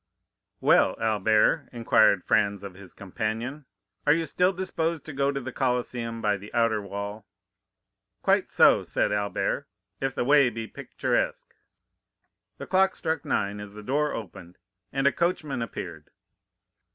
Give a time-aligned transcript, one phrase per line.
[0.61, 3.65] "Well, Albert," inquired Franz of his companion,
[4.07, 7.27] "are you still disposed to go to the Colosseum by the outer wall?"
[8.23, 9.67] "Quite so," said Albert,
[9.99, 11.53] "if the way be picturesque."
[12.57, 14.57] The clock struck nine as the door opened,
[14.91, 16.09] and a coachman appeared.